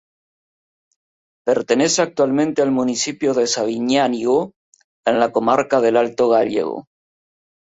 Pertenece 1.45 2.01
actualmente 2.01 2.63
al 2.63 2.71
municipio 2.71 3.35
de 3.35 3.45
Sabiñánigo, 3.45 4.51
en 5.05 5.19
la 5.19 5.31
comarca 5.31 5.79
del 5.79 5.95
Alto 5.95 6.27
Gállego. 6.29 6.87